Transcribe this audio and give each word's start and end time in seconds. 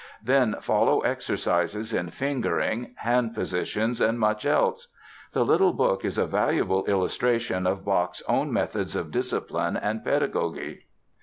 Then 0.23 0.55
follow 0.61 1.01
exercises 1.01 1.93
in 1.93 2.09
fingering, 2.09 2.93
hand 2.95 3.35
positions, 3.35 4.01
and 4.01 4.17
much 4.19 4.47
else. 4.47 4.87
The 5.33 5.45
little 5.45 5.73
book 5.73 6.03
is 6.03 6.17
a 6.17 6.25
valuable 6.25 6.83
illustration 6.85 7.67
of 7.67 7.85
Bach's 7.85 8.23
own 8.27 8.51
methods 8.51 8.95
of 8.95 9.11
discipline 9.11 9.77
and 9.77 10.03
pedagogy. 10.03 10.85